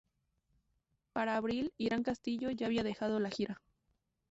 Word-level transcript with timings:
Para 1.13 1.37
abril, 1.37 1.75
Irán 1.77 2.01
Castillo 2.01 2.49
ya 2.49 2.65
había 2.65 2.81
dejado 2.81 3.19
la 3.19 3.29
gira. 3.29 3.61